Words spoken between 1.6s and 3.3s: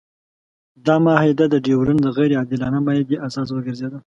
ډیورنډ د غیر عادلانه معاهدې